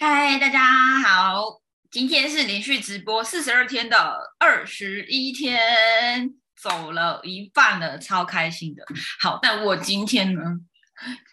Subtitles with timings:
[0.00, 0.60] 嗨，大家
[1.00, 1.60] 好！
[1.90, 8.84] 今天是连续直播四十二天的二十一天，走了一半了，超开心的。
[9.20, 10.40] 好，但我今天呢，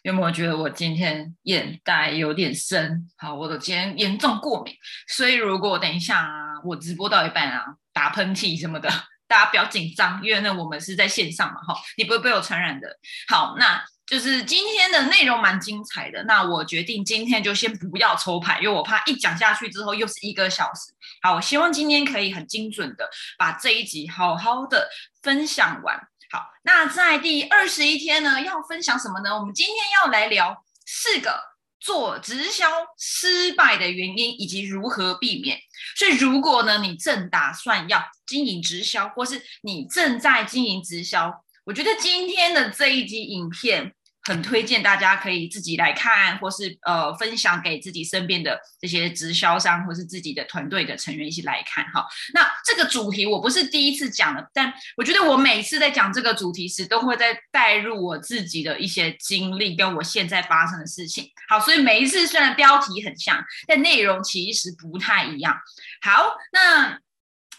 [0.02, 3.08] 有没有觉得我今天眼袋有点深？
[3.18, 4.74] 好，我的今天严重过敏，
[5.10, 7.64] 所以如果等一下啊，我直播到一半啊，
[7.94, 8.90] 打喷嚏什么的，
[9.28, 12.88] 大家不要紧张，因为呢，我们是在线上嘛，哈，你不会被我传染的。
[13.28, 13.84] 好，那。
[14.06, 20.94] 就是今天的内容蛮精彩的，那我决定今天就先不要抽牌，因为我怕一讲下去之后又是一个小时。
[21.24, 24.88] 好，我希望今天可以很精准的把这一集好好的
[25.24, 25.98] 分享完。
[26.30, 29.36] 好，那在第二十一天呢，要分享什么呢？
[29.36, 31.42] 我们今天要来聊四个
[31.86, 32.66] 做直销
[32.98, 35.60] 失败的原因以及如何避免。
[35.96, 41.32] 所以，如果呢你正打算要经营直销，或是你正在经营直销，
[41.64, 43.94] 我觉得今天的这一集影片
[44.26, 52.04] 很推荐大家可以自己来看，或是呃分享给自己身边的这些直销商，或是自己的团队的成员一起来看哈。
[52.34, 61.30] 那这个主题我不是第一次讲了，但我觉得我每次在讲这个主题时，都会在带入我自己的一些经历跟我现在发生的事情。
[61.48, 65.56] 好，所以每一次虽然标题很像，但内容其实不太一样。
[66.02, 67.00] 好，那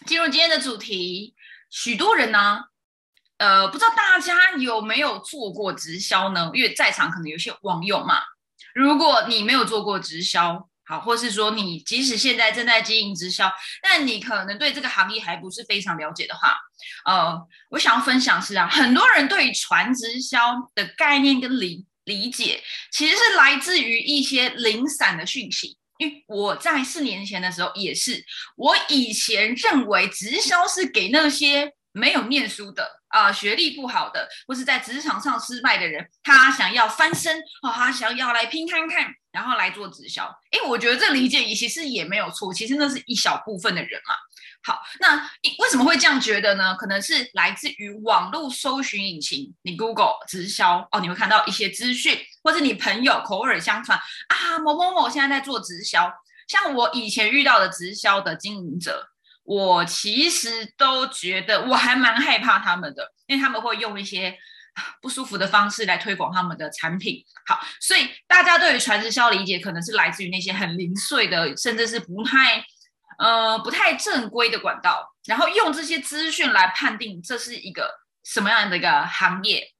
[0.05, 1.33] 进入今天的主题，
[1.69, 2.65] 许多人呢。
[3.37, 6.49] 呃，不知道大家有没有做过直销呢？
[6.53, 8.21] 因为在场可能有些网友嘛。
[8.73, 16.57] 如果你没有做过直销，好，或是说你即使现在正在经营直销，但你可能对这个行业还不是非常了解的话，
[17.05, 17.39] 呃，
[17.71, 25.77] 我想要分享是啊，很多人对传直销的概念跟理理解，其实是来自于一些零散的讯息。
[25.99, 28.23] 因为我在四年前的时候也是，
[28.55, 31.73] 我以前认为直销是给那些。
[31.91, 40.25] 没有念书的啊，学历不好的，或是在职场上失败的人，他想要翻身哦，他想要来拼看看，然后来做直销。
[40.51, 44.13] 哎，我觉得这理解也其实也没有错，其实那是一小部分的人嘛。
[44.63, 45.15] 好，那
[45.59, 46.75] 为什么会这样觉得呢？
[46.75, 56.11] 可能是来自于网络搜寻引擎，你 Google 直销哦，你会看到一些资讯，或者你朋友口耳相传啊，某某某现在在做直销。
[56.47, 59.09] 像我以前遇到的直销的经营者。
[59.47, 64.37] 我其实都觉得我还蛮害怕他们的，因为他们会用一些
[65.01, 67.23] 不舒服的方式来推广他们的产品。
[67.45, 72.61] 好，所以大家对于传直销理解可能是来自于那些很零碎的，甚至是不太
[73.19, 77.89] 呃不太正规的管道，然后用这些资讯来判定这是一个
[78.25, 79.71] 什么样的一个行业。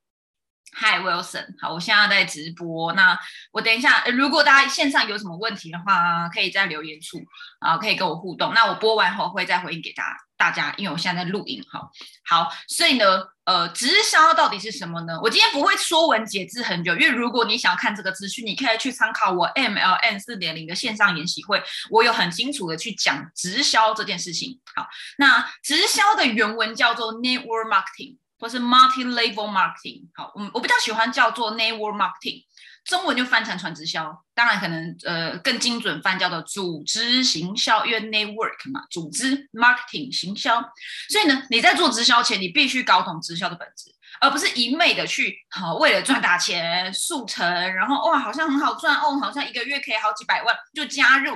[0.79, 2.93] Hi Wilson，好，我现在在直播。
[2.93, 3.17] 那
[3.51, 7.17] 我等一下，如果大家线上有什么问题的话，可以在留言处
[7.59, 8.53] 啊，可以跟我互动。
[8.53, 10.17] 那我播完后会再回应给大家。
[10.37, 11.81] 大家，因为我现在在录音，哈，
[12.29, 15.19] 好，所以呢，呃，直销到底是什么呢？
[15.19, 24.59] 我今天不会说文解字很久，因为如果你想要看这个资讯，你可以去参考我 MLN 四点零的线上研习会，我有很清楚的去讲直销这件事情。
[24.75, 24.85] 好，
[25.17, 28.17] 那直销的原文叫做 Network Marketing。
[28.39, 32.43] 或是 multi-level marketing，好，我我比较喜欢叫做 network marketing，
[32.85, 40.61] 中文就翻成传直销，当然可能呃更精准翻叫做组织行销，因为 network 嘛，组织 marketing 行销，
[41.09, 47.43] 所以呢，你在做直销前，你必须搞懂直销的本质，而不是一昧的去好为了赚大钱速成，
[47.73, 51.35] 然后哇好像很好赚哦，好像一个月可以好几百万就加入，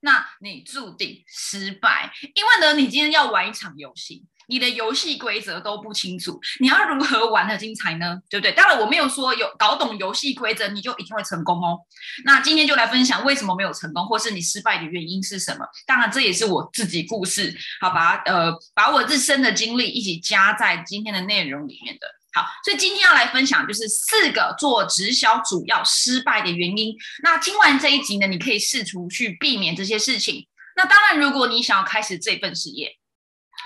[0.00, 4.24] 那你注定失败，因为呢，你今天要玩一场游戏。
[4.48, 8.18] 你的游戏规则都不清楚，你要如何玩的精彩呢？
[8.30, 8.50] 对不对？
[8.52, 11.78] 当然我没有说有搞懂游戏规则你就一定会成功哦。
[12.24, 15.66] 那今天就来分享为什么没有成功，或是你失败的原因是什么？
[15.86, 22.06] 当然这也是我自己故事，好把呃把我自身的经历一起加在今天的内容里面的。
[22.32, 26.96] 好，所以今天要来分享就是四个做直销主要失败的原因。
[27.22, 30.46] 那听完这一集呢，你可以试图去避免这些事情。
[30.74, 32.97] 那当然，如果你想要开始这份事业。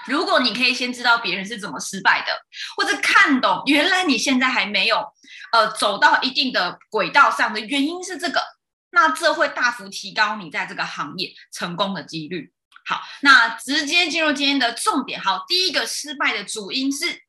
[0.07, 2.33] 如果你可以先知道别人是怎么失败的，
[2.77, 5.05] 或者看懂原来你现在还没有
[5.53, 8.43] 呃走到一定的轨道上的原因是这个，
[8.91, 12.53] 那这会大幅提高你在这个行业成功的几率。
[12.85, 15.21] 好，那直接进入今天的重点。
[15.21, 17.23] 好，第一个失败的主因是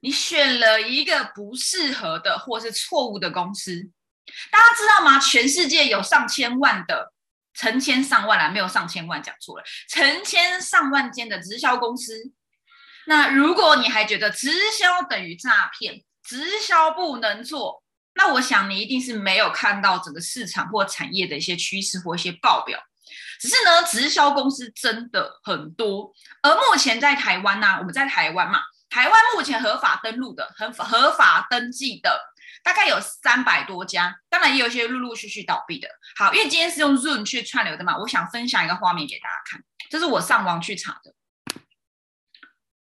[0.00, 3.90] 你选了一个不适合的或是错误的公司。
[4.50, 5.18] 大家知道吗？
[5.18, 7.13] 全世界有上千万的。
[7.54, 9.64] 成千上万啦，没有上千万，讲错了。
[9.88, 12.32] 成千上万间的直销公司，
[13.06, 17.82] 那如果你还觉得直销等于诈骗，直销不能做，
[18.14, 22.78] 那我想你一定是没有看到整个市场或产业的一些趋势或一些报表。
[23.40, 26.12] 只是呢，直销公司真的很多，
[26.42, 32.18] 而目前在台湾呢，我们在台湾嘛，台湾目前合法登录的、很合法登记的
[32.64, 35.86] 大概有三百多家，当然也有一些陆陆续续倒闭的。
[36.16, 41.14] 好，因为今天是用 Zoom 去串流的嘛，我想分享一个画面给大家看，这是我上网去查的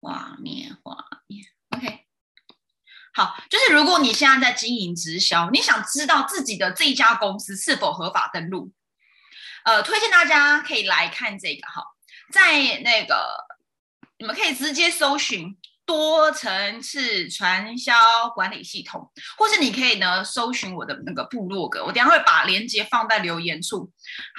[0.01, 0.97] 画面，画
[1.27, 2.07] 面，OK。
[3.13, 8.73] 好，就是如果你现在在经营直销，你想知道自己的这一家公司是否合法登录，
[9.65, 11.83] 呃，推荐大家可以来看这个哈，
[12.33, 13.45] 在那个
[14.19, 15.59] 你们可以直接搜寻。
[15.87, 23.91] 多层次传销管理系统，或是你可以呢搜寻我的那个部落格，我等下会把链接放在留言处。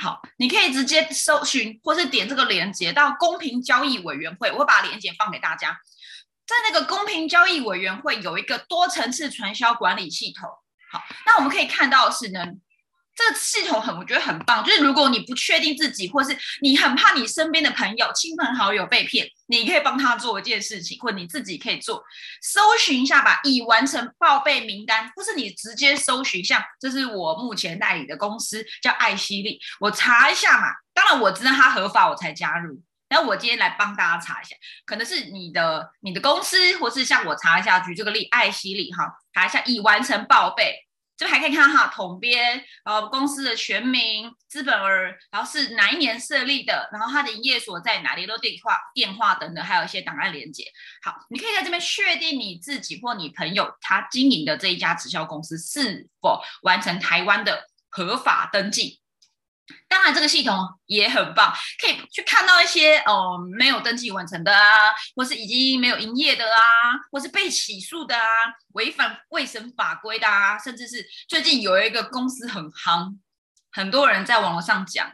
[0.02, 5.80] 好，你可以直接搜寻，或是点这个链接到公平交易委员会，我会把链接放给大家。
[6.46, 10.50] 在那个公平交易委员会有一个多层次传销管理系统。
[10.92, 12.46] 好，那我们可以看到是呢。
[13.18, 14.64] 这个系统很，我觉得很棒。
[14.64, 22.04] 就是如果你不确定自己，或是你很怕你身边的朋友、亲朋好友被骗，你可以帮他做一件事情，或你自己可以做，
[22.44, 30.68] 搜寻一下吧，已完成报备名单，或是你直接搜寻，像这是我目前代理的公司叫爱希利，我查一下嘛。
[30.94, 32.80] 当然我知道它合法，我才加入。
[33.10, 34.56] 那我今天来帮大家查一下，
[34.86, 40.87] 可能是你的你的公司，或是像我查一下，举这个例，爱希利哈，查一下已完成报备。
[41.18, 44.88] 这边还可以看哈，统编，然后公司的全名、资本额，
[45.32, 50.64] 然后是哪一年设立的，然后它的营业所在哪里，都电话、电话等等，还有一些档案连接。
[51.02, 59.02] 好，你可以在这边确定你自己或你朋友他经营的这一家直销公司是否完成台湾的合法登记。
[59.90, 60.56] 当然，这个系统
[60.86, 68.24] 也很棒，可以去看到一些哦没有登记完成的啊，或是已经没有营业的啊，或是被起诉的啊，
[68.74, 73.18] 违反卫生法规的啊，甚至是最近有一个公司很夯，
[73.72, 75.12] 很多人在网络上讲，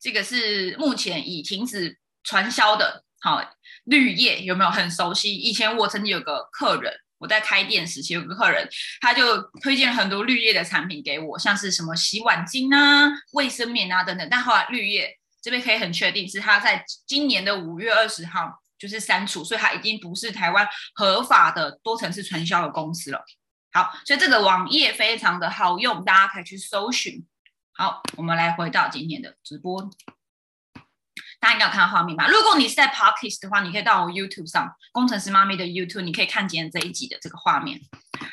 [0.00, 3.42] 这个是目前已停止传销的，好
[3.84, 5.36] 绿叶有没有很熟悉？
[5.36, 7.03] 以前我曾经有个客人。
[7.18, 8.68] 我在开店时期有个客人，
[9.00, 14.28] 他就推荐了很多绿叶的产品给我，像是什么洗碗巾啊、卫生棉啊等等。
[14.30, 23.24] 但后来绿叶这边可以很确定是他在今年的五月二十号就是删除，所以他已经不是台湾合法的多层次传销的公司了。
[23.72, 27.24] 好，所以这个网页非常的好用，大家可以去搜寻。
[27.72, 29.90] 好，我们来回到今天的直播。
[31.44, 32.26] 大家应该有看到画面吧？
[32.26, 37.78] 如果你是在 Podcast 的话，你可以到我 YouTube 上，工程师妈咪的 YouTube，你可以看今天这一集的这个画面。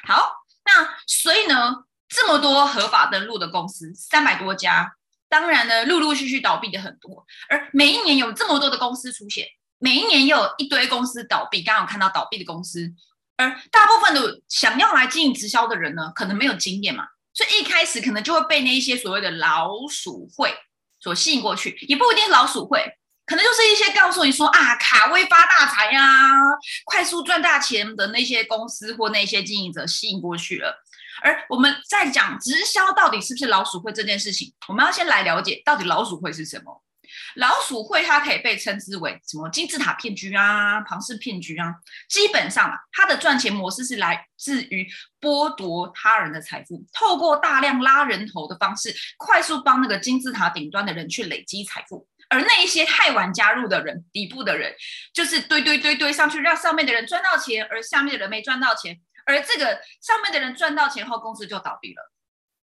[0.07, 0.31] 好，
[0.63, 4.93] 那所以呢，这么多合法登录的公司，三百多家，
[5.27, 9.45] 当然呢，陆陆续续倒闭的很多，而每一年有这么多的公司出现，
[9.77, 11.61] 每一年又有一堆公司倒闭。
[11.63, 12.93] 刚刚有看到倒闭的公司，
[13.35, 17.03] 而大部分的想要来经营直销的人呢，可能没有经验嘛，
[17.33, 20.55] 所以一开始可能就会被那一些所谓的老鼠会
[21.01, 22.81] 所吸引过去，也不一定老鼠会。
[23.25, 26.01] 可能就是一些告诉你说啊，卡位发大财呀，
[26.85, 30.83] 快速赚大钱的那些公司或那些经营者吸引过去了。
[31.23, 36.83] 而我们在讲直销到底是不是老鼠会这件事情，我们要先来了解到底老鼠会是什么。
[37.35, 41.75] 老鼠会它可以被称之为什么金字塔骗局啊、庞氏骗局啊。
[42.09, 44.87] 基本上啊，它的赚钱模式是来自于
[45.19, 52.07] 剥夺他人的财富，透过大量拉人头的方式，快速帮那个金字塔顶端的人去累积财富。
[52.31, 54.73] 而那一些太晚加入的人，底部的人，
[55.13, 58.99] 就是堆堆堆堆上去，让上面的人赚到钱，而下面的人没赚到钱。
[59.25, 62.11] 而这个上面的人赚到钱后，公司就倒闭了。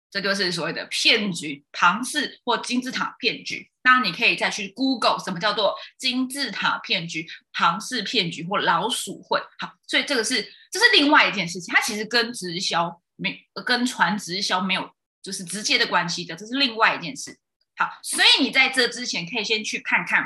[0.09, 3.69] 这就是所谓的骗局、庞氏或金字塔骗局。
[3.83, 9.39] 那你可以再去 Google 什么叫做金字塔骗局、庞氏骗局或老鼠会。
[9.59, 10.41] 好，所以这个是
[10.71, 14.89] 这是另外一件事情，它其实跟直销没跟传直销没有
[15.21, 17.37] 就是直接的关系的，这是另外一件事。
[17.77, 20.23] 好，所以你在这之前可以先去看看，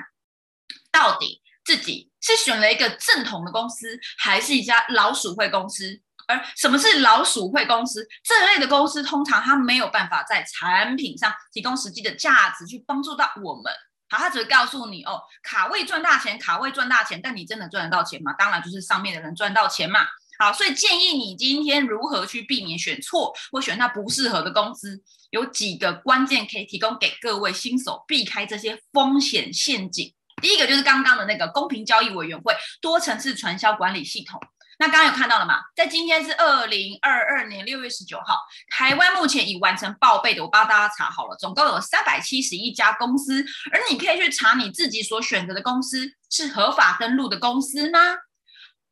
[0.91, 6.01] 到底自己是选了一个正统的公司，还是一家老鼠会公司？
[6.27, 8.07] 而什么是老鼠会公司？
[8.23, 13.73] 这类的公司通常它没有办法在产品上提供实际的价值，去帮助到我们。
[14.09, 18.33] 好，他只会告诉你哦，卡位赚大钱，卡位赚大钱，但你真的赚得到钱吗？
[18.37, 20.07] 当然就是上面的人赚到钱嘛。
[20.41, 30.11] 好，所以建议你今天如何去避免选错或选到不适合的公司，有几个关键可以提供给各位新手避开这些风险陷阱。
[30.41, 34.39] 第一个就是刚刚的那个公平交易委员会多层次传销管理系统。
[34.79, 35.59] 那刚刚有看到了吗？
[35.75, 38.35] 在今天是二零二二年六月十九号，
[38.71, 47.99] 台湾目前已完成报备的，我帮大家查好了，总共有三百七十一家公司，而你可以去查你自己所选择的公司是合法登录的公司吗？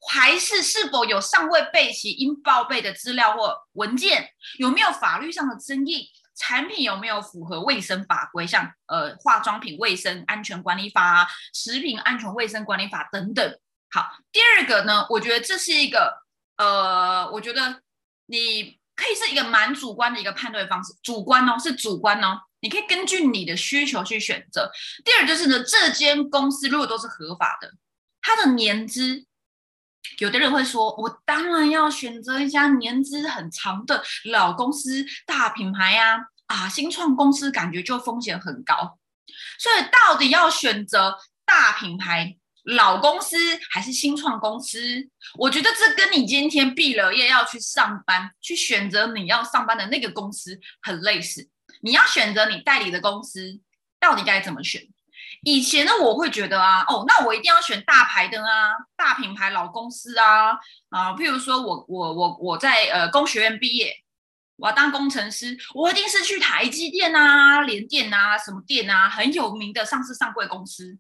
[0.08, 4.30] 还是是否有尚未备齐应报备的资料或文件？
[4.58, 6.10] 有没有法律上的争议？
[6.36, 13.60] 产品有没有符合卫生法规，像呃化妆品卫生安全管理法啊、食品安全卫生管理法等等？
[13.92, 16.24] 好，第二个呢，我觉得这是一个
[16.58, 17.82] 呃，我觉得
[18.28, 18.78] 你。
[19.00, 24.70] 可以是一个蛮主观的一个判断方式，主观哦，是主观哦，你可以根据你的需求去选择。
[25.06, 27.72] 第二就是呢，这间公司如果都是合法的，
[28.22, 29.26] 它的年资，
[30.20, 38.98] 有的人会说，我当然要选择一家年资很长的老公司、大品牌呀，啊，新创公司感觉就风险很高，
[39.58, 42.36] 所以到底要选择大品牌？
[42.66, 43.38] 老公司
[43.72, 45.10] 还是新创公司？
[45.40, 51.50] 我觉得这跟你今天毕了业要去上班，去选择你要上班的那个公司很类似。
[51.82, 53.60] 你要选择你代理的公司，
[54.00, 54.84] 到底该怎么选？
[55.44, 60.52] 以前呢，我会觉得啊，哦，那我一定要选大牌的啊，大品牌老公司啊
[60.90, 64.04] 啊，譬如说我我我我在呃工学院毕业，
[64.58, 70.98] 我要当工程师，我一定是去台积电啊、联电啊、什么电啊，很有名的上市上柜公司。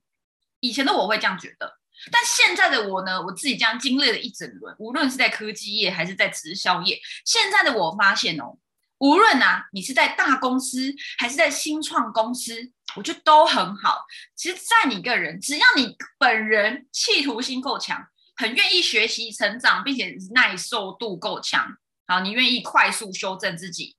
[0.61, 1.79] 以前的我会这样觉得，
[2.11, 8.57] 但现在的我呢，我自己这样经历了一整轮，无论是在科技业还是在直销业，现在的我发现哦，
[8.99, 14.05] 无论啊你是在大公司还是在新创公司，我觉得都很好。
[14.35, 21.77] 其实，在你个人，只要你本人企图心够强，很愿意学习成长，并且耐受度够强，
[22.07, 23.95] 好，你愿意快速修正自己，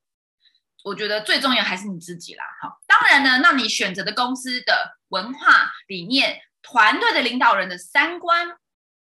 [0.83, 2.43] 我觉得最重要还是你自己啦。
[2.61, 6.41] 好，当然呢，那你选择的公司的文化理念。
[6.63, 8.55] 团队的领导人的三观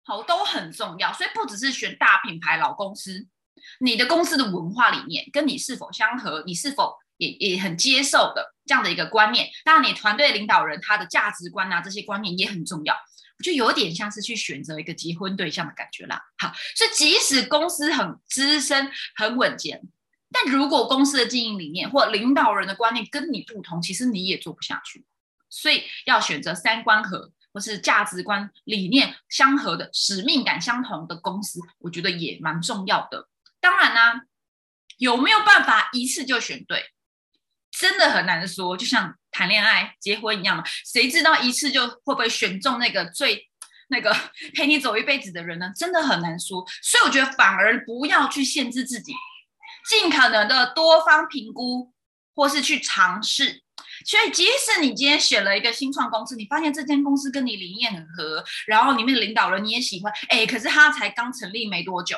[0.04, 3.28] 好都很重要，所以不只是选大品牌老公司，
[3.82, 9.50] 你的公司的文化理念跟你是否相合，你是否也也很接受的这样的一个观念。
[9.64, 12.94] 当然，你团队领导人他的价值观啊这些观念也很重要。
[13.38, 16.22] 我觉得有点像是去选择一个结婚对象的感觉啦。
[16.38, 19.82] 好，所以即使公司很资深、很稳健，
[20.32, 25.06] 但如果公司的经营理念或领导人的观念跟你不同，其实你也做不下去。
[25.50, 27.32] 所以要选择三观合。
[27.56, 33.30] 或是价值观理念相合的、使命感相同的公司，我觉得也蛮重要的。
[33.62, 34.24] 当然呢，
[34.98, 36.84] 有没有办法一次就选对，
[37.80, 38.76] 真的很难说。
[38.78, 43.48] 就像谈恋爱、结婚一样嘛，谁知道一次就会不会选中那个最
[43.90, 44.16] 那个
[44.56, 45.72] 陪你走一辈子的人呢？
[45.76, 46.66] 真的很难说。
[46.82, 49.14] 所以我觉得反而不要去限制自己，
[49.90, 51.92] 尽可能的多方评估，
[52.34, 53.62] 或是去尝试。
[54.06, 62.18] 所以，即使你今天选了一个新创公司，你发现这间公司跟你理念很合，然后里面的领导人你也喜欢，哎，可是他才刚成立没多久，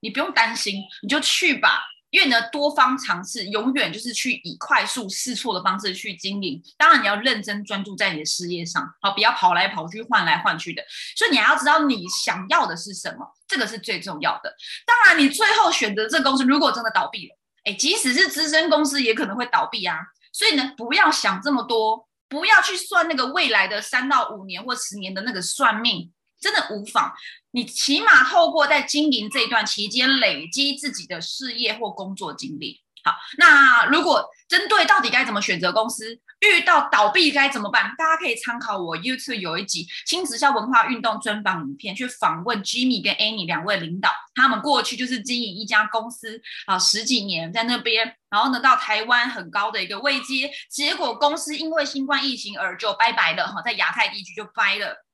[0.00, 1.82] 你不用担心，你就去吧。
[2.10, 6.62] 因为呢，多方尝试，永远就是去以快速试错的方式去经营。
[6.78, 10.82] 当然，你要认真专注在你的事业上，好，不要跑来跑去、换来换去的。
[11.16, 14.54] 所以，你还要知道你想要的是什么，这个是最重要的。
[14.86, 19.98] 当然，你最后选择这公司，如果真的倒闭了，哎，即使是资深公司，也可能会倒闭啊。
[20.32, 27.12] 所以呢，不要想这么多，不要去算那个未来的三到五年或十年的那个算命，真的无妨。
[27.50, 32.82] 你起码透过在经营这一段期间累积自己的事业或工作经历。
[33.02, 37.94] 好，那如果针对到底该怎么选择公司，遇到倒闭该怎么办？
[37.96, 55.05] 大家可以参考我 YouTube 有一集新直销文化运动专访影片，去访问 Jimmy 跟 Annie 两位领导，他们过去就是经营一家公司啊十几年在那边，然后呢到台湾很高的一个位阶，结果公司因为新冠疫情而就拜拜了哈，在亚太地区就掰了。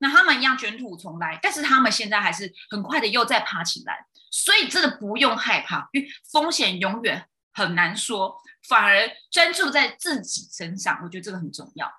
[0.00, 7.26] 那他们一样卷土重来，但是他们现在还是很快的又再爬起来，所以真的不用害怕，因为风险永远。
[7.52, 11.92] 很难说，反而专注在自己身上，我觉得这个很重要。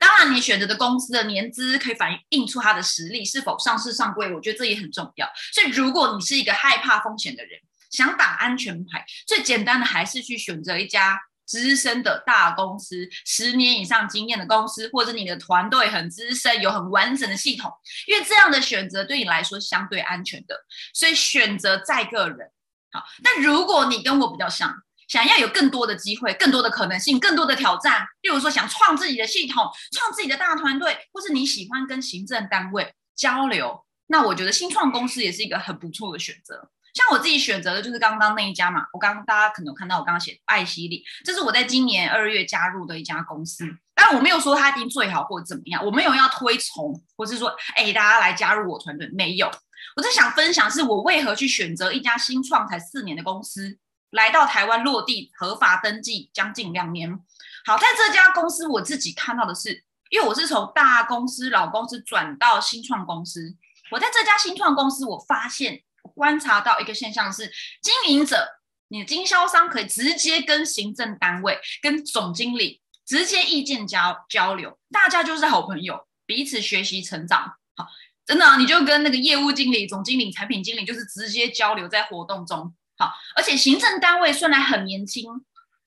[0.00, 5.30] 当然，你选择的公司的年资可以反映出它的实力是否上市上柜，我觉得这也很重要。
[5.54, 7.60] 所以，如果你是一个害怕风险的人，
[7.92, 11.16] 想打安全牌，最简单的还是去选择一家
[11.52, 17.70] 资深的大公司，十年以上经验的公司，或者你的团队很资深，有很完整的系统，
[18.06, 20.56] 因为这样的选择对你来说相对安全的。
[20.94, 22.50] 所以，选择在个人。
[22.90, 24.74] 好，但如果你跟我比较像，
[25.08, 36.70] 想要有更多的机会、更多的可能性、更多的挑战，例如说想创自己的系统、创自己的大团队，或是你喜欢跟行政单位交流，那我觉得新创公司也是一个很不错的选择。
[36.94, 49.50] 像我自己选择的就是刚刚那一家嘛，我刚大家可能有看到我刚刚写爱希利，这是我在今年二月加入的一家公司，但我没有说它一定最好或怎么样，我没有要推崇，或是说哎大家来加入我团队，没有。
[49.96, 53.78] 我在想分享，是我为何去选择一家新创才四年的公司，
[54.10, 57.18] 来到台湾落地合法登记将近两年。
[57.66, 63.54] 好，在这家公司，我自己看到的是，因为我是从大公司老公司转到新创公司，
[63.90, 65.82] 我在这家新创公司，我发现
[66.14, 67.50] 观察到一个现象是，
[67.82, 68.46] 经营者，
[68.88, 77.54] 你的经销商可以直接跟行政单位、跟总经理直接意见交交流，大家就是好朋友，彼此学习成长。
[77.76, 77.86] 好。
[78.24, 85.28] 真的，你就跟那个业务经理、总经理、产品经理，就是直接交流在活动中，好，而且行政单位虽然很年轻，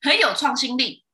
[0.01, 1.05] 很有创新力，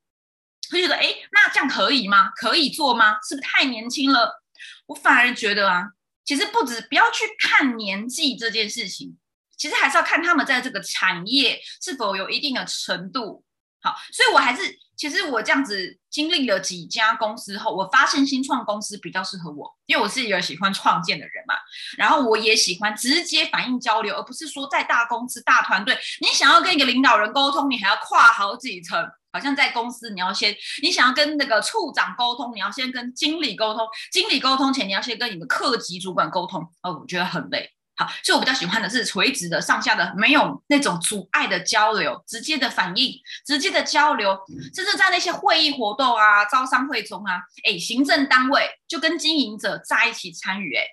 [0.72, 2.32] 会觉得，哎，那这样可以吗？
[2.32, 3.20] 可以做吗？
[3.22, 4.42] 是不是太年轻了？
[4.88, 5.90] 我反而觉得啊，
[6.24, 9.18] 其实不止不要去看年纪这件事情，
[9.58, 13.44] 其实还是要看他们在这个产业是否有一定的程度。
[13.84, 21.56] 好，所以我还是，其实我这样子经历了几家公司后，我发现新创公司比较适合我，因为我是一个喜欢创建的人嘛。
[21.98, 29.04] 然后我也喜欢直接反应交流，而不是说在大公司大团队，你想要跟一个领导人沟通，你还要跨好几层。
[29.32, 36.62] 好像在公司，你要先，你想要跟那个处长沟通，你要先跟经理沟通，经理沟通前，你要先跟你的客级主管沟通。
[36.84, 37.72] 哦，我觉得很累。
[37.98, 43.14] 好，所以我比较喜欢的是垂直的、上下的，没有那种阻碍的交流，直接的反应，
[43.46, 44.36] 直接的交流，
[44.74, 50.74] 甚至在那些会议活动啊、招商会中啊，哎，行政单位就跟经营者在一起参与。
[50.76, 50.84] 哎，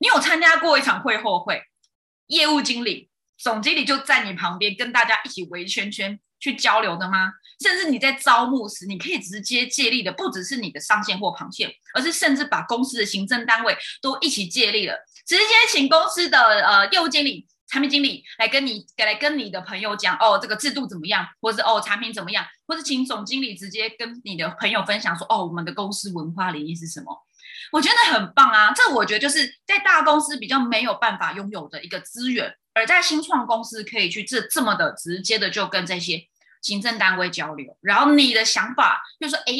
[0.00, 1.62] 你有参加过一场会后会，
[2.26, 7.32] 业务经理、总经理就在你旁边，跟大家一起围圈圈去交流的吗？
[7.60, 14.94] 甚至你在招募时，你可以直接借力的，不只是你的上线或旁线，而是甚至把公司的行政单位都一起借力了。
[15.26, 27.26] 直接请公司的呃业务经理、产品经理来跟你来跟你的朋友讲哦，这个制度怎么样，或是哦产品怎么样，或者请总经理直接跟你的朋友分享说哦，我们的公司文化理念是什么？
[27.72, 28.72] 我觉得很棒啊！
[28.74, 36.26] 这我觉得就是在大公司比较没有办法拥有的一个资源，而在新创公司可以去这这么的直接的就跟这些
[36.62, 39.54] 行政单位交流，然后你的想法就说哎，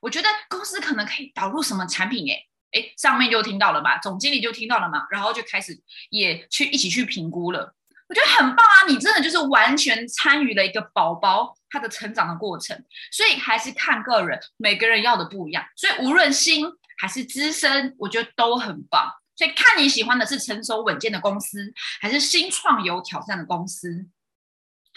[0.00, 2.44] 我觉得公司可能可以导入什么产品哎。
[2.72, 5.72] 哎，上面就听到了嘛，总经理就听到了嘛，然后就开始
[6.10, 7.74] 也去一起去评估了。
[8.10, 12.76] 我觉得很棒啊，你真的就是完全参与了一个宝宝他的成长的过程。
[13.10, 15.64] 所以还是看个人，每个人要的不一样。
[15.76, 16.66] 所以无论新
[16.98, 19.10] 还是资深，我觉得都很棒。
[19.34, 24.04] 所以看你喜欢的是成熟稳健的公司，还是新创有挑战的公司。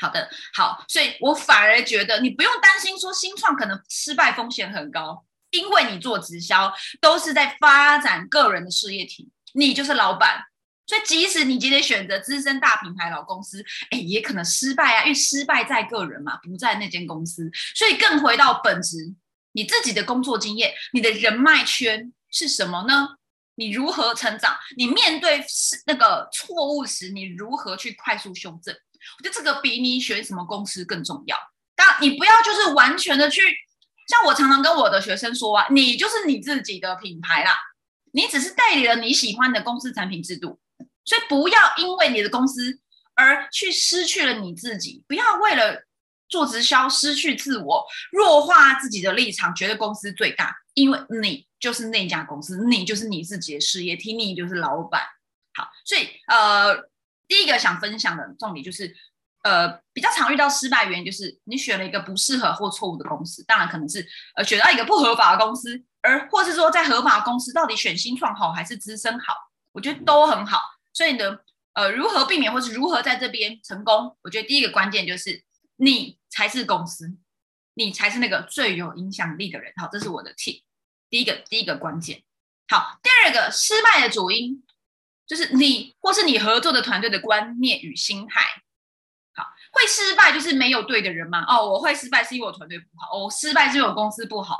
[0.01, 5.23] 好的，好，所以我反而觉得你不用担心说新创可能失败风险很高。
[5.51, 10.45] 因为你做直销都是在发展个人的事业体，你就是老板，
[10.87, 17.51] 所以即使你今天选择资深大品牌老公司，哎，也可能失败啊，因为失败在个人嘛，不在那间公司。
[17.75, 19.13] 所以更回到本质，
[19.51, 23.17] 你自己的工作经验，你的人脉圈是什么呢？
[23.55, 24.55] 你如何成长？
[24.77, 25.43] 你面对
[25.85, 28.73] 那个错误时，你如何去快速修正？
[29.19, 31.37] 我觉得这个比你选什么公司更重要。
[31.75, 33.41] 当你不要就是完全的去。
[34.07, 37.55] 像我常常跟我的学生说啊，你就是你自己的品牌啦，
[38.11, 40.59] 你只是代理了你喜欢的公司产品制度，
[41.05, 42.77] 所以不要因为你的公司
[43.15, 45.85] 而去失去了你自己，不要为了
[46.27, 55.03] 做直销失去自我，弱化自己的立场，觉得公司最大，因为你就是那家公司，你就是你自己的事业体，你就是老板。
[55.53, 56.75] 好，所以呃，
[57.31, 58.93] 第一个想分享的重点就是。
[59.43, 69.33] 呃，比较常遇到失败原因就是你选了一个不适合或错误的公司，当然可能是呃选到一个不合法的公司，而或是说在合法公司到底选新创好还是资深好，
[69.71, 70.59] 我觉得都很好。
[70.93, 71.39] 所以呢，
[71.73, 75.43] 呃，如何避免或是如何在这边成功，我觉得第一个关键就是
[75.77, 77.17] 你才是公司，
[77.73, 79.73] 你才是那个最有影响力的人。
[79.77, 80.63] 好，这是我的 T，
[81.09, 82.21] 第一个第一个关键。
[82.67, 84.63] 好，第二个失败的主因
[85.31, 88.41] 就是你或是你合作的团队的观念与心态。
[89.33, 91.45] 好会失败就是没有对的人嘛？
[91.47, 94.57] 哦，我会失败是因为我团队不好，哦，失败是因为我公司不好。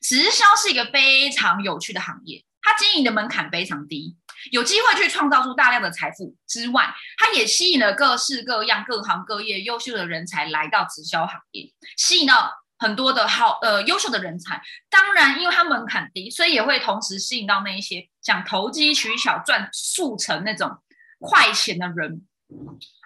[0.00, 4.16] 直销是一个非常有趣的行业，它经营的门槛非常低，
[4.52, 12.52] 有机会去创造出大量的财富之外，它也吸引了各式各样、各行各业优秀的人才来到直销行业，吸引到
[12.84, 14.60] 很多的好呃优秀的人才。
[14.90, 20.70] 当然，因为它门槛低，所以也会同时吸引到那一些想投机取巧、赚速成那种
[21.18, 22.20] 快钱的人。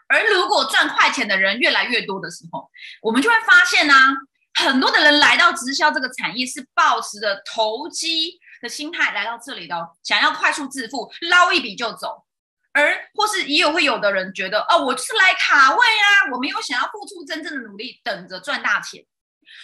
[0.09, 2.69] 而如果赚快钱的人越来越多的时候，
[3.03, 3.95] 我们就会发现呢，
[4.55, 12.25] 很多的人来到直销这个产业是抱持着投机的心态来到这里的，想要快速致富，捞一笔就走。
[12.73, 19.05] 而或是也有会有的人觉得，哦，我是来卡位啊，我没有想要付出真正的努力，等着赚大钱。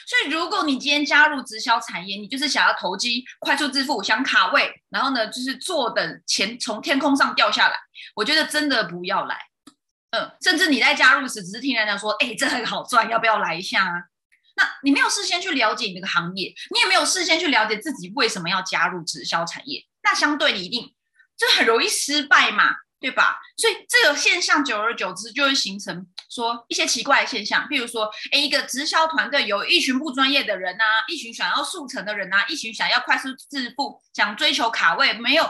[0.07, 7.77] 所以，如果你今天加入直销产业，你就是想要投机、快速致富，想卡位，然后呢，就是坐等钱从天空上掉下来，
[8.14, 9.38] 我觉得真的不要来。
[10.11, 13.93] 嗯，甚至你在加入时只是听人家说，哎，这很好赚，要不要来一下啊？
[14.57, 20.95] 那你没有事先去了解你那个行业，你也没有事先去了解自己为什么要加入直销产业，那相对你一定
[21.37, 23.40] 就很容易失败嘛，对吧？
[23.57, 35.49] 所以这个现象久而久之就会形成说一些奇怪的现象，譬如说，哎，一个直销团队有一群不专业的人呐，一群想要速成的人呐，一群想要快速致富、想追求卡位，没有。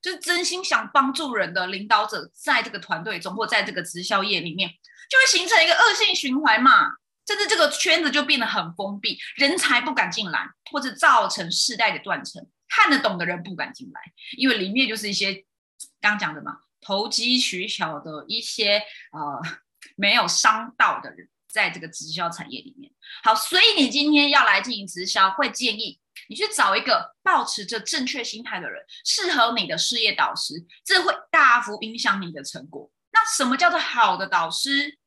[0.00, 4.70] 就是真心想帮助人的领导者，在这个团队中或在这个直销业里面，
[5.10, 6.90] 就会形成一个恶性循环嘛。
[7.26, 12.46] 甚至这个圈子就变得很封闭，人才不敢进来，或者造成世代的断层。
[12.68, 14.00] 看得懂的人不敢进来，
[14.36, 15.34] 因为里面就是一些
[16.00, 19.42] 刚刚讲的嘛，投机取巧的一些呃
[19.98, 22.92] 没有商道的人，在这个直销产业里面。
[23.24, 32.90] 好，所以你今天要来进行直销，会建议你去找一个保持着正确心态的人，适合你的事业导师，这会大幅影响你的成果。
[33.10, 34.98] 那什么叫做好的导师？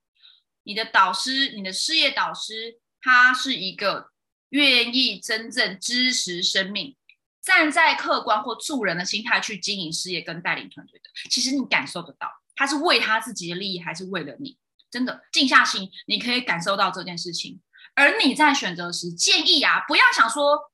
[0.64, 4.12] 你的导师，你的事业导师，他是一个
[4.50, 6.98] 愿意真正支持生命，
[7.42, 11.10] 站在客观或助人的心态去经营事业跟带领团队的。
[11.30, 14.58] 其实你感受得到，他是为他自己的利益，还是为了你？
[14.92, 17.62] 真的静下心，你可以感受到这件事情。
[17.96, 20.72] 而你在选择时，建议啊，不要想说，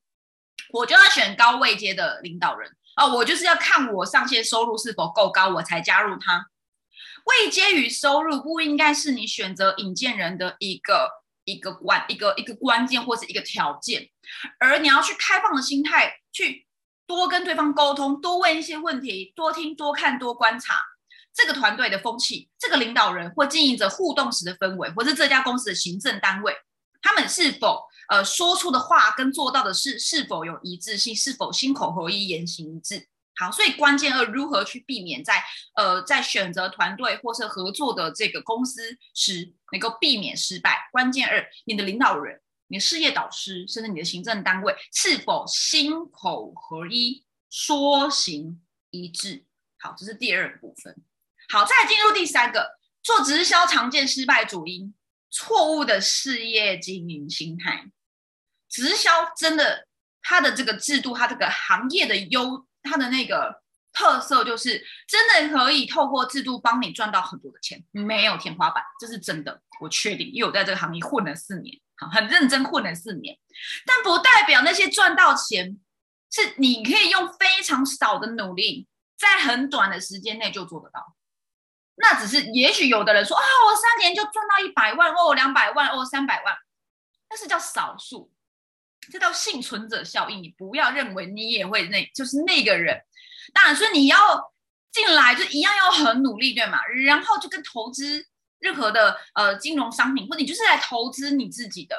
[0.71, 6.47] 我就要选高位阶的领导人啊，我就是要看我上线收入是否够高，我才加入他。
[7.25, 11.09] 位阶与收入不应该是你选择引荐人的一个
[11.43, 14.09] 一个关一个一个关键或者一个条件，
[14.59, 16.65] 而你要去开放的心态，去
[17.05, 20.75] 多跟对方沟通，多问一些问题，多听多看多观察
[21.37, 26.51] 这个团队的风气，这个领导人或经营者互动时的氛围，或是这家公司的行政单位，
[26.99, 33.07] 他们是否呃说出的话跟做到的事是否有一致性，是否心口合一，言行一致。
[33.35, 35.43] 好，所以关键二如何去避免在
[35.75, 40.89] 呃在选择团队或是合作的这个公司时能够避免失败？
[40.91, 49.45] 关键二，你的领导人、你的事业导师，甚至你的行政单位是否心口合一、说行一致？
[49.77, 50.95] 好，这是第二部分。
[51.49, 54.93] 好，再进入第三个，做直销常见失败主因：
[55.29, 57.89] 错误的事业经营心态。
[58.69, 59.87] 直销真的，
[60.21, 62.65] 它的这个制度，它这个行业的优。
[62.83, 73.37] 它的那个特色就是真的可以透过制度帮你赚到很多的钱，没有天花板，这是真的，我确定，因为我在这个行业混了四年，好，很认真混了四年，
[73.85, 75.77] 但不代表那些赚到钱
[76.31, 81.16] 是你可以用非常少的努力，在很短的时间内就做得到。
[81.99, 86.55] 那只是也许有的人说啊，我三年就赚到一百万哦，两百万哦，三百万，
[87.29, 88.31] 那是叫少数。
[89.11, 93.01] 这叫幸存者效应，你不要认为你也会那，就是那个人。
[93.53, 94.17] 当然，所以你要
[94.91, 96.79] 进来就一样要很努力，对吗？
[97.05, 98.25] 然后就跟投资
[98.59, 101.95] 任何的呃金融商品，或者你就是来投资你自己的。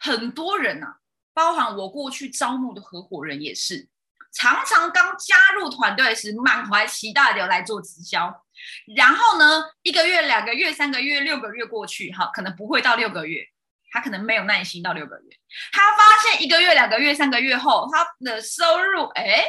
[0.00, 0.86] 很多人呐，
[1.34, 3.88] 包含我过去招募的合伙人也是，
[4.32, 8.41] 常常刚加入团队时满怀期待的来做直销，
[8.96, 13.44] 然后呢，一个月、两个月、三个月、六个月过去，哈，可能不会到六个月。
[13.94, 15.36] 他可能没有耐心到六个月，
[15.70, 19.44] 他发现一个月、两个月、三个月后，他的收入哎，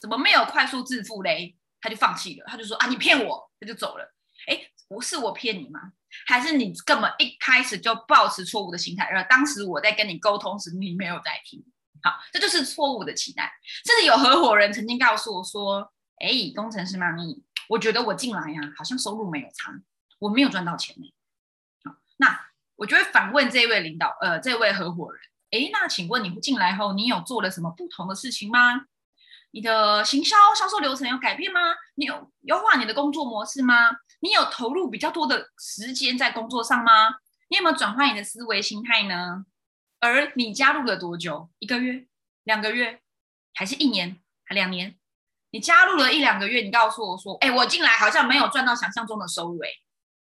[0.00, 1.54] 怎么没有快速致富嘞？
[1.80, 4.12] 他就放弃了，他就说啊，你骗我，他就走了。
[4.48, 5.78] 哎，不是我骗你吗？
[6.26, 9.04] 还是你根本一开始就抱持错误的心态？
[9.04, 11.64] 而当时我在跟你沟通时，你没有在听。
[12.02, 13.52] 好，这就是错误的期待。
[13.86, 19.72] 甚至有合伙人曾经告诉我说，哎，工程师妈咪，我觉得我进来呀，好像收入没有差，
[20.18, 21.12] 我没有赚到钱呢。
[21.84, 22.46] 好，那。
[22.78, 25.18] 我就会反问这位领导，呃，这位合伙人，
[25.52, 28.84] 诶，那请问你进来后，你有做了什么不同的事情吗？
[29.52, 31.58] 你的行销销售流程有改变吗？
[31.94, 33.92] 你有优化你的工作模式吗？
[34.20, 37.14] 你有投入比较多的时间在工作上吗？
[37.48, 39.46] 你有没有转换你的思维心态呢？
[40.00, 41.48] 而你加入了多久？
[41.60, 42.06] 一个月、
[42.44, 43.00] 两个月，
[43.54, 44.20] 还是一年？
[44.44, 44.98] 还两年？
[45.56, 49.68] 你加入了一两个月，你告诉我说，哎，我进来好像没有赚到想象中的收入，哎，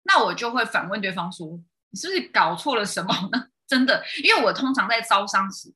[0.04, 1.59] 那我就会反问对方说。
[1.90, 3.48] 你是不是搞错了什么呢？
[3.66, 5.74] 真的，因为我通常在招商时，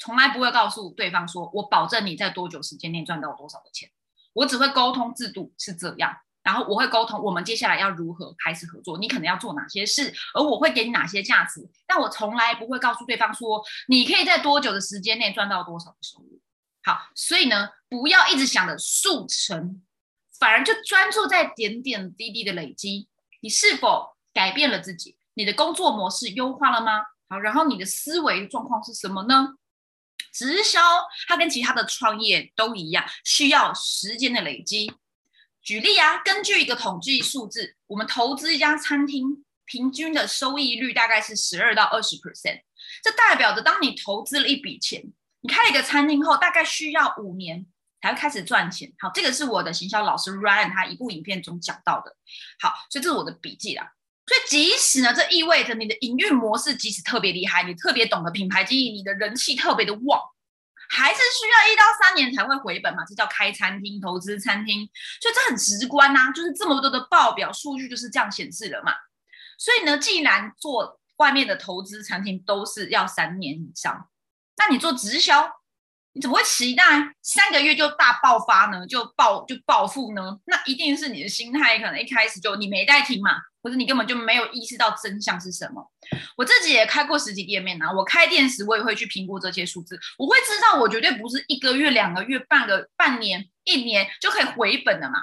[0.00, 3.88] 从来不会告诉对方说，我保证你在多久时间内赚到多少的钱。
[4.32, 11.60] 我只会沟通制度是这样，然后我会沟通我们接下来要如何开始合作，你可能要做哪些事，而我会给你哪些价值。
[11.86, 16.25] 但我从来不会告诉对方说，你可以在多久的时间内赚到多少的收入。
[16.86, 19.82] 好，所以呢，不要一直想着速成，
[20.38, 23.08] 反而就专注在点点滴滴的累积。
[23.40, 25.16] 你是否改变了自己？
[25.34, 27.02] 你的工作模式优化了吗？
[27.28, 29.54] 好，然后你的思维状况是什么呢？
[30.32, 30.80] 直销
[31.26, 34.92] 它跟其他的创业都一样，需要时间的累积。
[35.62, 42.60] 举例啊，根据一个统计数字，我们投资一家餐厅，平均的收益率大概是十二到二十 percent。
[43.02, 45.02] 这代表着，当你投资了一笔钱，
[45.46, 47.64] 你开了一个餐厅后，大概需要五年
[48.02, 48.92] 才会开始赚钱。
[48.98, 52.16] 好，这个是我的行销老师 Ryan 他一部影片中讲到的。
[52.58, 53.92] 好，所以这是我的笔记啦。
[54.26, 60.20] 所以，即使呢，这意味着你的营运模式即使特别厉害，你特别懂得品牌经营，你的人气特别的旺，
[60.88, 63.04] 还是需要一到三年才会回本嘛？
[63.04, 68.92] 这叫开餐厅、投资餐厅，所以这很直观呐，就是这么多的报表数据就是这样显示了嘛。
[69.56, 74.08] 所以呢，既然做外面的投资产品都是要三年以上，
[74.56, 75.50] 那你做直销，
[76.12, 76.84] 你怎么会期待
[77.22, 78.86] 三个月就大爆发呢？
[78.86, 80.38] 就暴就暴富呢？
[80.46, 85.90] 那一定是你的心态可能一开始就你没在听嘛，或者你根本就没有意识到真相是什么。
[86.36, 95.18] 我自己也开过实体店面啊，我开店时我也会去评估这些数字，我会知道我绝对不是一个月、两个月、半个半年、一年就可以回本的嘛。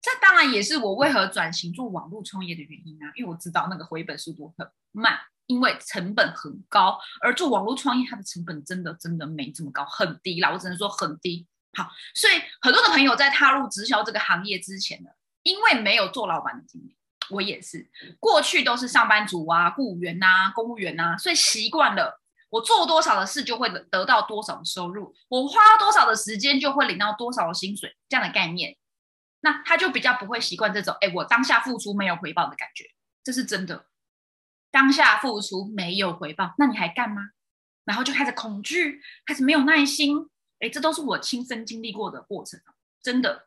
[0.00, 11.46] 这当然也是我为何转型做网络创业的原因啊，因为我知道那个回本速度很慢，因为成本很高，而做网络创业它的成本真的真的没这么高，很低啦，我只能说很低。
[11.72, 15.10] 好，所以很多的朋友在踏入直销这个行业之前呢，
[15.42, 16.96] 因为没有做老板的经验，
[17.30, 28.76] 我也是，过去都是上班族啊、雇员呐、公务员呐，所以习惯了我做多少的事就会得到多少的收入，我花多少的时间就会领到多少的薪水，这样的概念。
[29.40, 32.84] 那他就比较不会习惯这种，哎，我当下付出没有回报的感觉，
[33.22, 33.86] 这是真的。
[34.70, 37.22] 当下付出没有回报，那你还干吗？
[37.84, 40.28] 然后就开始恐惧，开始没有耐心，
[40.60, 42.60] 哎，这都是我亲身经历过的过程，
[43.02, 43.46] 真的。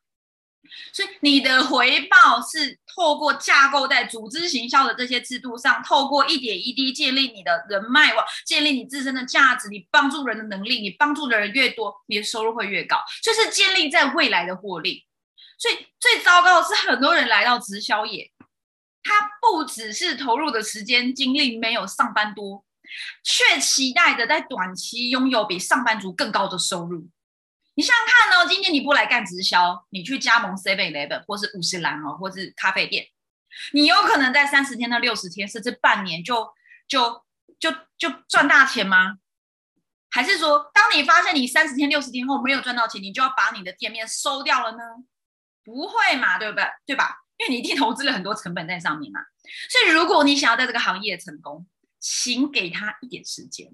[0.94, 15.06] 所以你的回报是透过架构在组织行销的这些制度上，透过一点一滴建立你的人脉网，建立你自身的价值，你帮助人的能力，你帮助的人越多，你的收入会越高，就是建立在未来的获利。
[15.58, 18.32] 所以最糟糕的是，很多人来到直销业，
[19.04, 22.64] 他不只是投入的时间精力没有上班多，
[23.24, 27.10] 却期待着在短期拥有比上班族更高的收入。
[27.76, 33.08] 你想想看哦，今天你不来干直销，你去加盟 Seven Eleven 或是五十岚哦，或是咖啡店，
[33.74, 36.54] 你有可能在三十天到六十天，甚至半年就
[36.88, 37.24] 就
[37.60, 39.18] 就就赚大钱吗？
[40.12, 44.84] 还是说，当你发现你三十天、六十天后没有赚到钱，你就要把你的店面收掉了呢？
[45.64, 46.66] 不会嘛，对不对？
[46.86, 47.22] 对吧？
[47.42, 49.20] 因为你一定投资了很多成本在上面嘛。
[49.68, 51.66] 所以，如果你想要在这个行业成功，
[52.00, 53.74] 请给他一点时间。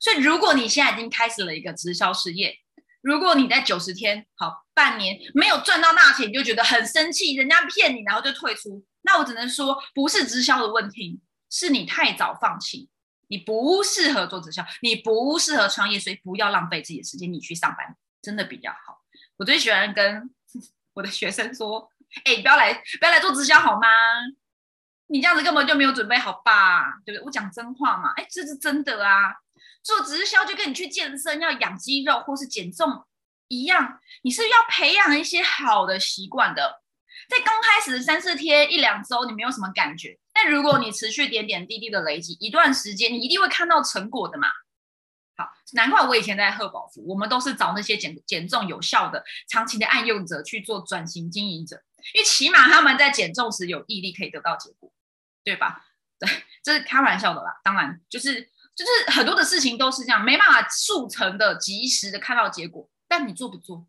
[0.00, 2.56] 所以，如果你现在已经开始了一个直销事业，
[3.02, 11.20] 如果你在九十天、好半年没有赚到大钱，你就觉得很生气，人家骗你，然后就退出，那我只能说，不是直销的问题，
[11.50, 12.88] 是你太早放弃，
[13.28, 19.02] 你不适合做直销，你不适合创业，所以不要浪费自己的时间，你去上班真的比较好。
[19.36, 20.30] 我最喜欢跟。
[20.94, 21.90] 我的学生说
[22.24, 23.88] ：“哎，不要来，不要来做直销好吗？
[25.08, 27.24] 你这样子根本就没有准备好吧，对不对？
[27.26, 29.34] 我讲真话嘛，哎，这是真的啊。
[29.82, 33.04] 做直销就跟你去健身要养肌肉或是减重
[33.48, 36.82] 一样，你是要培养一些好的习惯的。
[37.28, 44.48] 在刚开始的三四天、一两周，你没有什么感觉，但如果你持续点点滴滴的累积，一段时间，你一定会看到成果的嘛。”
[45.36, 51.82] 好难怪我以前在贺宝福，我们都是找那些减减重有效的、长期的爱用者去做转型经营者，
[52.14, 54.92] 因为起码他们在减重时有毅力，可以得到结果，
[55.44, 55.86] 对吧？
[56.18, 56.28] 对，
[56.62, 57.60] 这是开玩笑的啦。
[57.64, 58.42] 当然，就是
[58.74, 62.88] 就是很多的事情都是这样，没办法速成的、及时的看到结果。
[63.08, 63.86] 但你做不做，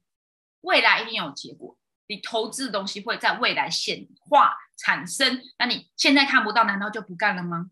[0.62, 1.78] 未来一定有结果。
[2.08, 7.72] 你投资的东西会在未来显化产生，那你现在看不到，难道就不干了吗？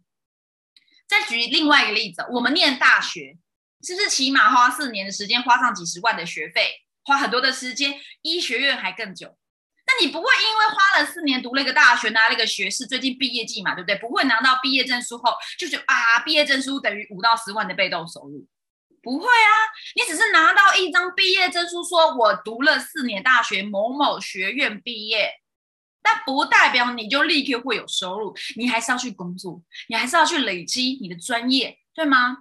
[1.07, 3.37] 再举另外一个例子，我们念大学。
[3.83, 9.35] 是不是起码花四年的时间，花上几十万的学费，花很多的时间，医学院还更久？
[10.01, 13.95] 你不会因为花了四年读了一个大学，拿了一个学士，最近毕业季嘛，对不对？
[13.97, 18.47] 不会拿到毕业证书后就觉得啊，毕业证书等于五到十万的被动收入？
[19.03, 19.53] 不会啊，
[19.95, 25.31] 你只是拿到一张毕业证书，说我读了四年大学某某学院毕业，
[26.01, 32.39] 但不代表你就立刻会有收入，你还是要去工作，你还是要去累积你的专业，对吗？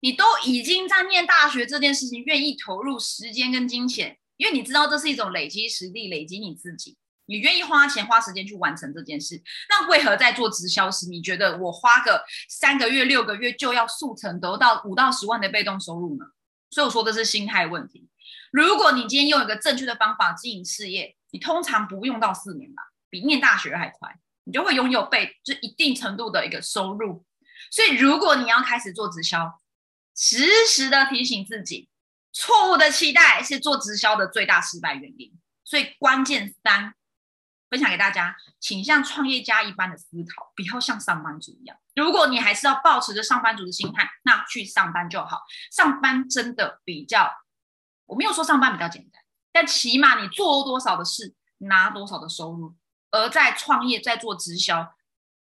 [0.00, 9.42] 你都已经在念大学这件事情，愿意投入时间跟金钱，因为你知道这是一种累积实力、累积你自己，你愿意花钱花时间去完成这件事。
[9.70, 16.26] 那为何在做直销时，你觉得我花个三个月、六个月就要速成得到五到十万的被动收入呢？
[16.68, 18.06] 所以我说的是心态问题。
[18.52, 27.24] 如果你今天用一个正确的方法经营事业，你通常不用到四年吧，比念大学还快，你就会拥有被就一定程度的一个收入。
[27.70, 29.58] 所以如果你要开始做直销，
[30.14, 31.88] 时时的提醒自己，
[32.34, 35.32] 错误的期待是做直销的最大失败原因。
[35.62, 36.92] 所以关键三
[37.70, 41.76] 分享给大家，请像创业家一般的思考，不要像上班族一样。
[41.94, 45.42] 如果你还是要保持着上班族的心态，那去上班就好。
[45.70, 47.32] 上班真的比较，
[48.06, 52.74] 我没有说上班比较简单，但起码你做多少的事，拿多少的收入。
[53.10, 54.94] 而在创业，在做直销，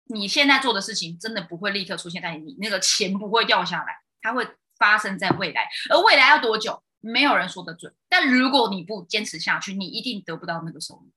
[0.06, 4.48] 你现在做的事情真的不会立刻出现在你那个钱不会掉下来，它会。
[4.84, 7.96] 发生在未来，而未来要多久，没有人说得准。
[8.10, 11.10] 但如果你不坚持下去，你一定得不到那个收入。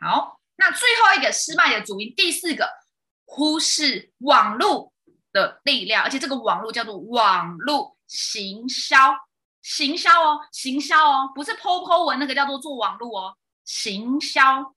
[0.00, 2.68] 好，那最后一个失败的主因，第四个，
[3.24, 4.92] 忽视网络
[5.32, 9.16] 的力量，而且这个网络叫做网络行销，
[9.62, 14.76] 行销哦，行销哦，不是 PO PO 文那个叫做做网络哦，行销。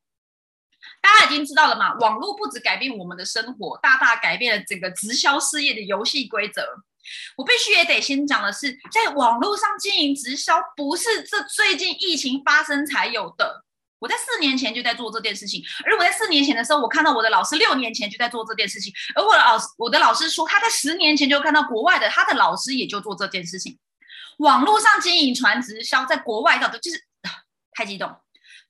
[1.00, 1.94] 大家已经知道了嘛？
[2.00, 6.84] 网络不止改变我们的生活，大大改变了整个直销事业的游戏规则。
[7.38, 13.64] 我必须也得先讲的是，在网络上经营直销，不是这最近疫情发生才有的。
[14.00, 23.80] 我在四年前就在做这件事情，而我在四年前的时候，我看到我的老师六年前就在做这件事情，而我的老师，我的老师说他在十年前就看到国外的他的老师也就做这件事情。
[24.40, 27.02] 网络上经营传直销，在国外的就是
[27.72, 28.14] 太激动。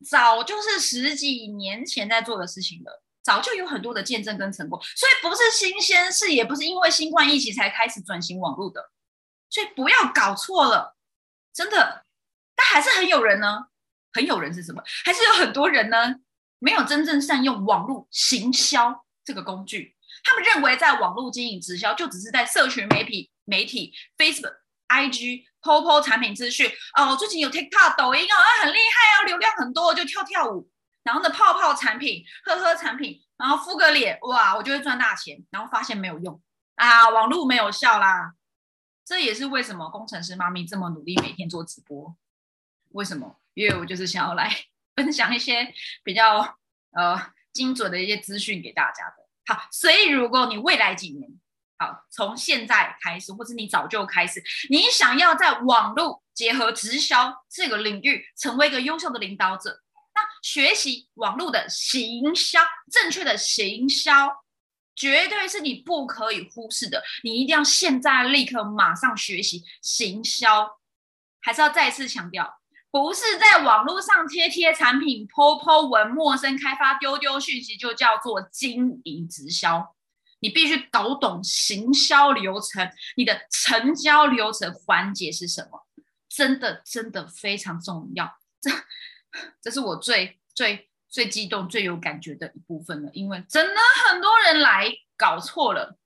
[0.09, 8.91] 早就是十几年前在做的事情了，早就有很多的见证跟成果，所以不是新鲜事，也不是因为新冠疫情才开始转型网络的，
[9.49, 10.95] 所以不要搞错了，
[11.51, 12.05] 真的。
[12.55, 13.65] 但还是很有人呢，
[14.13, 14.83] 很有人是什么？
[15.03, 16.15] 还是有很多人呢，
[16.59, 24.57] 没有真正善用网络行销这个工具，他们认为在网络经营直销就只是在社群媒体媒体 Facebook。
[24.87, 30.69] I G PO PO 产品资讯哦，最近有 TikTok、抖音哦，很厉害哦，流量很多，就跳跳舞。
[31.05, 35.45] 然后呢，泡泡产品、呵呵产品，然后敷个脸，哇，我就会赚大钱。
[35.51, 36.41] 然后发现没有用
[36.75, 38.33] 啊，网络没有效啦。
[39.05, 42.17] 这也是为什么工程师妈咪这么努力，每天做直播。
[42.89, 43.39] 为什么？
[43.53, 44.51] 因为我就是想要来
[44.97, 45.71] 分享一些
[46.03, 46.57] 比较
[46.91, 49.27] 呃精准的一些资讯给大家的。
[49.45, 51.29] 好，所以如果你未来几年，
[51.77, 59.83] 好，从现在开始，或者你早就开始，你想要在网络结合直销这个领域成为一个优秀的领导者，
[60.45, 64.31] 学习网络的行销，正确的行销，
[64.95, 67.03] 绝对是你不可以忽视的。
[67.23, 70.69] 你一定要现在立刻马上学习行销，
[71.41, 79.95] 还是要再次强调，不是在网络上贴贴产品、po po 文、陌生开发、丢丢讯息就叫做经营直销。
[80.41, 85.87] 你必须搞懂行销流程，你的成交流程环节是什么？
[86.29, 88.31] 真的，真的非常重要。
[88.61, 88.69] 这，
[89.61, 93.09] 这是我最最最激动、最有感觉的一部分了。
[93.13, 95.97] 因为真的很多人来搞错了，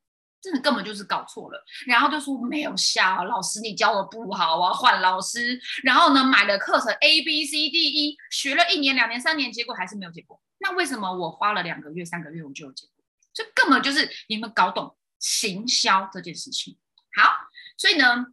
[0.42, 5.60] 真的根本就是搞错了，然后就说没有效，老师你教的不好，我要换老师。
[5.84, 10.40] 然后呢，买了课程 A B C D E，学了一年、两年、三年，结果还是没有结果。
[10.60, 13.04] 那为什么我花了两个月、三个月我就有结果？
[13.34, 16.78] 这根本就是你们搞懂行销这件事情。
[17.16, 17.32] 好，
[17.78, 18.26] 所以呢，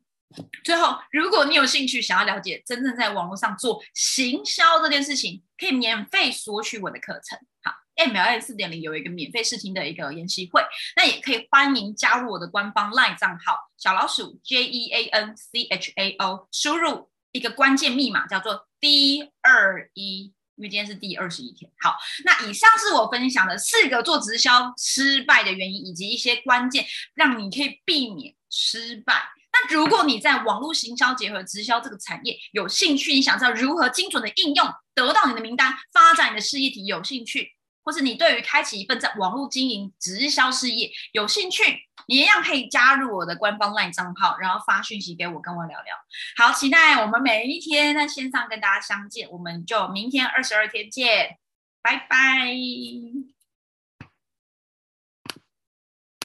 [0.64, 7.38] 最后如果你有兴趣想要了解真正在网络上做行销这件事情，可以免费索取我的课程。
[7.62, 10.62] 好，MLM 四点零有一个免费试听的一个研习会，
[10.96, 20.32] 那也可以欢迎加入我的官方 LINE 账号小老鼠 J E A N C H A O，输入一个关键密码叫做 D 二一。
[20.56, 29.28] 因为今天是第二十一天，好，那以上是我分享的四个做直销失败的原因，以及一些关键让你可以避免失败。
[29.57, 37.53] 那如果你在网络行销结合直销这个产业有兴趣，你想知道如何精准的应用，得到你的名单，发展你的事业体有兴趣。
[37.83, 41.62] 或是你对于开启一份在网络经营直销事业有兴趣，
[42.09, 45.95] 你一样可以加入我的官方 LINE 账号，然后发讯息给我，跟我聊聊。
[46.37, 51.38] 好，期待我们每一天在线上跟大家相见，我们就明天二十二天见，
[51.81, 53.36] 拜拜。